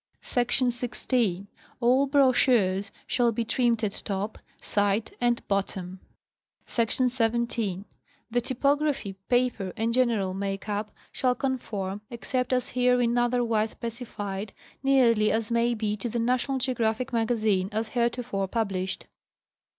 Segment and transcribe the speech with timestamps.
[0.23, 0.55] sf Sec.
[0.71, 1.47] 16.
[1.79, 5.99] All brochures shall be trimmed at top, side and bottom.
[6.65, 6.89] Sec.
[6.91, 7.85] 17.
[8.31, 15.31] The typography, paper and general make up shall conform, except as herein otherwise specified, nearly
[15.31, 19.05] as may be to the National Geographic Magazine as heretofore published.